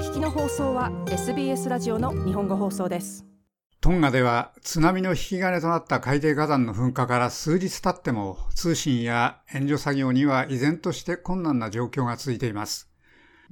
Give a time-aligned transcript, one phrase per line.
[0.00, 3.26] 聞きの放送は SBS ラジオの日本語放送です
[3.82, 12.88] トンガでは津波の引き金となった海底火山の噴火から数日経っても通信や援助作業には依然として困難な状況が続いています。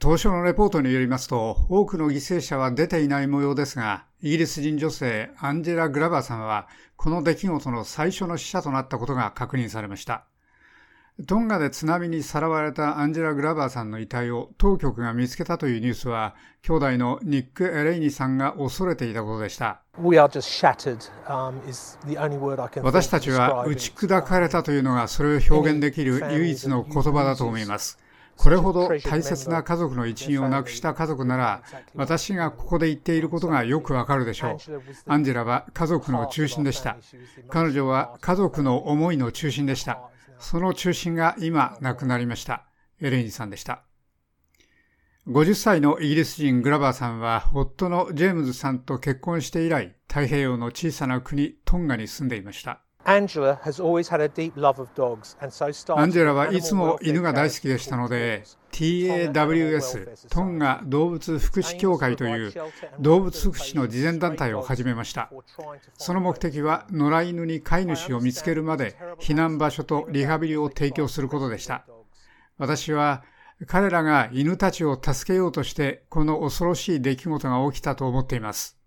[0.00, 6.66] 当初のレポートによりますと多くの犠牲者は出ていない模様ですが、イギリス人女性アンジェラ・グラバーさんは
[6.96, 10.26] この出来事の最初の死者となったことが確認されました。
[11.26, 19.82] トンガで津波にさらわれたアンジェラ・グラバーさんの遺体を当局が見つけたというニュースは、兄弟のニック・エレイニさんが恐れていたことでした。
[22.82, 27.98] 私たちは打ち砕かれたというのがそれを表現できる唯一の言葉だと思います。
[28.36, 31.62] これほど大切な家族の一員を亡くした家族なら、
[31.94, 34.56] 私がここで言っていることがよくわかるでしょう。
[35.06, 36.96] アンジェラは家族の中心でした。
[37.50, 40.08] 彼女は家族の思いの中心でした。
[40.42, 42.66] その中心が今亡くなりました。
[43.00, 43.84] エレインさんでした。
[45.28, 52.82] 50歳のイギリス人グラバーさんは夫のジェームズさんと結婚して以来、太平洋の小さな国トンガに住んでいました。
[55.98, 62.54] アンジェラはいつも犬が大好きでしたので、TAWS、トンガ動物福祉協会という
[63.00, 65.30] 動物福祉の慈善団体を始めました。
[65.98, 71.84] その目的は野良犬に飼い主を見つけるまで避難場所とリハビリを提供することでした。
[72.56, 73.24] 私は
[73.66, 78.78] 彼らが犬たちを助けようとしてこの恐ろしい出来事が起きたと思っています。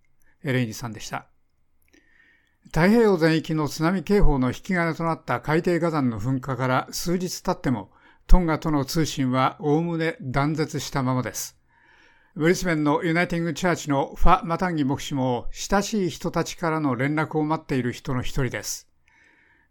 [0.44, 1.28] エレイニさんでした。
[2.68, 7.92] 太平洋全域の津波警報の引き金となった海底火山の噴火から数日経っても、
[8.28, 11.58] トンガとの通信はおおむね断絶したままです。
[12.36, 18.90] ブリスベンのユナイティングチャーチのファ・マタンギ牧師も親しい人たちからの連絡を待っている人の一人です。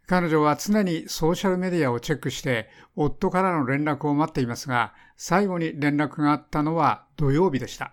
[0.07, 7.93] 彼女は常にソーシャルメディアをチェックして夫からの連絡を待っていますが、最後に連絡があったのは土曜日でした。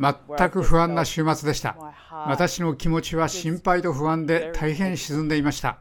[0.00, 1.76] 全く不安な週末でした。
[2.10, 5.78] 私の気持ちは心配と不安で大変沈んでいました。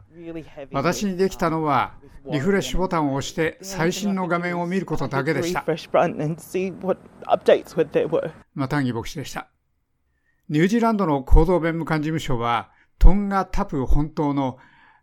[0.72, 1.96] 私にできたのは、
[2.32, 5.66] リフレッシュボタンを押して最新の画面を見ることだけでした。
[8.56, 9.48] マタンギ牧師でした。
[10.50, 14.58] ニュージーランドの行動弁務官事務所は、トンガタプ本島の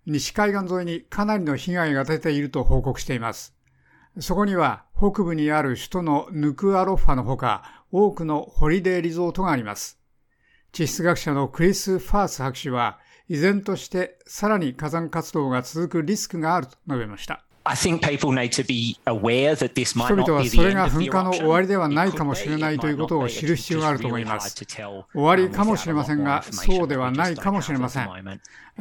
[0.06, 3.54] 西海岸沿いにかなりの被害が出ていると報告しています。
[4.18, 9.98] そこには北部にある首都のヌクアロッファのほか多くのホリデーリゾートがあります。
[10.72, 17.44] 地質学者のクリス・ファース博士は依然としてさらに火山活動が続くリスクがあると述べました。
[20.16, 24.54] 人々はそれが噴火の終わりではないかもしれないということを知る必要があると思います。
[24.64, 28.08] 終わりかもしれませんが、そうではないかもしれません。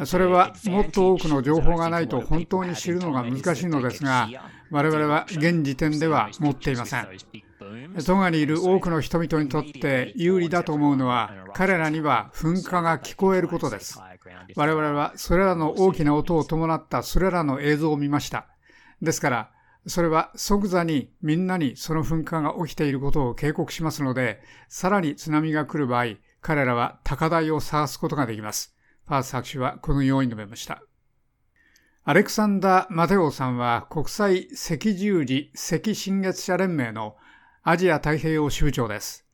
[0.06, 4.30] それはもっと多くの情報がないと本当に知るのが難しいのですが、
[4.72, 7.08] 我々は現時点では持っていません。
[8.06, 14.00] トンガにいる多くの人々にとって有利だと思うのは、彼らには噴火が聞こえることです。
[14.56, 18.48] 我々はそれらの大きな音を伴ったそれらの映像を見ました。
[19.02, 19.52] ですから、
[19.88, 28.76] それは即座にみんなにその噴火が起きていることを警告しますので、さらに津波が来る場合、彼らは高台を探すことができます。
[29.08, 30.84] ファース博士はこのように述べました。
[32.04, 37.16] アレクサンダー・マテオさんは国際赤十字赤新月者連盟の
[37.62, 39.26] アジア太平洋支部長です。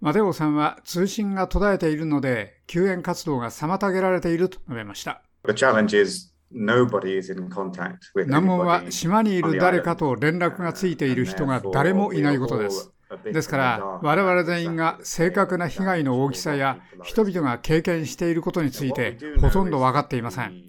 [0.00, 5.22] マテオさんは通信が途絶えているので救援活動が妨げられていると述べました。
[8.26, 12.92] 難問は島にいる誰かと連絡がついている人が誰もいないことです。
[13.24, 20.67] ですから、我々全員が正確な被害の大きさや人々が経験していることについてほとんど分かっていません。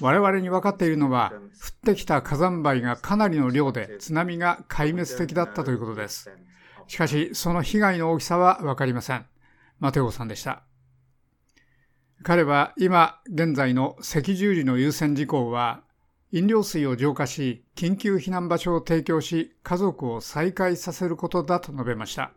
[0.00, 6.30] 我々に分かっているのは、降ってきた火山灰がかなりの量で津波が壊滅的だったということです。
[6.86, 9.26] しかし、その被害の大きさは分かりません。
[9.78, 10.62] マテオさんでした。
[12.22, 15.82] 彼は今現在の赤十字の優先事項は
[16.32, 22.32] 飲料水を浄化し、緊急避難場所を提供し、家族を再開させることだと述べました。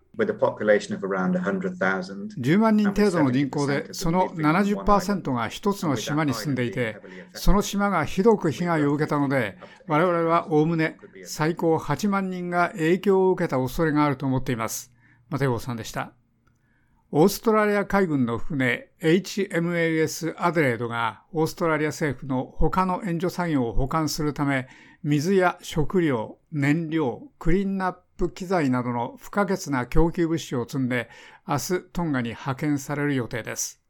[2.40, 6.98] 10万人程度の人口で、その70%が一つの島に住んでいて、
[7.34, 14.92] その島がひどく被害を受けたので、我々はおおむね最高8万人が影響を受けた恐れがあると思っています。
[15.30, 16.19] マテオさんでした。
[17.12, 24.68] オーストラリア海軍の船 HMAS アデレードがオーストラリア政府の他の援助作業を保管するため
[25.02, 31.10] 水や食料、燃料、クリーンナップ機材などの不可欠な供給物資を積んで
[31.48, 33.82] 明日トンガに派遣される予定です。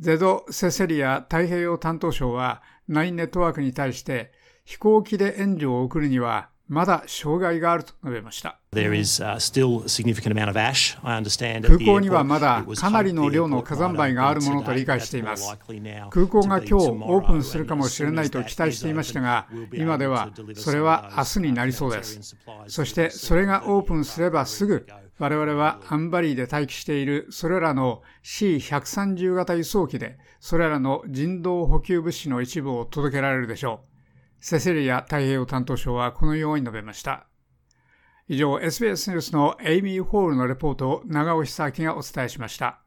[0.00, 4.32] ゼド・セセリア太平洋担当省はナインネットワークに対して
[4.64, 8.58] 飛行機で援助を送るにはまだ障害があると述べました。
[11.68, 15.56] 空港にはまだかなりの量の火山灰があるものと理解しています。
[16.10, 22.36] 空港が今日オープンするかもしれないと期待していましたが、今ではそれは明日になりそうです。
[22.66, 24.86] そしてそれがオープンすればすぐ、
[25.18, 33.95] 我々はアンバリーで待機しているそれらの C130 型輸送機で、それらの人道補給物資の一部を届けられるでしょう。
[34.48, 37.26] セセリア太平洋担当省はこのように述べました。
[38.28, 42.78] 以上、SBS ニュースのエイミー・ホールのレポートを長尾久明がお伝えしました。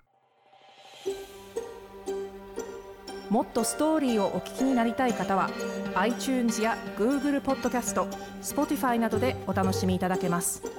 [3.30, 5.50] もっとストーリーをお聞きになりたい方は
[5.96, 8.08] iTunes や Google ポッドキャスト
[8.42, 10.79] Spotify などでお楽しみいただけます。